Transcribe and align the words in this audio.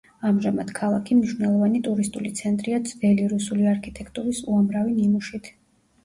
ამჟამად 0.27 0.69
ქალაქი 0.77 1.17
მნიშვნელოვანი 1.17 1.81
ტურისტული 1.87 2.31
ცენტრია 2.39 2.79
ძველი 2.91 3.27
რუსული 3.33 3.67
არქიტექტურის 3.73 4.39
უამრავი 4.55 4.95
ნიმუშით. 5.01 5.51